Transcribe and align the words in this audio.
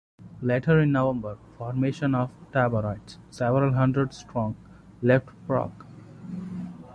Later 0.41 0.79
in 0.79 0.91
November, 0.93 1.37
formations 1.59 2.15
of 2.15 2.31
Taborites, 2.51 3.17
several 3.29 3.73
hundred 3.73 4.15
strong, 4.15 4.55
left 5.03 5.29
Prague. 5.45 5.85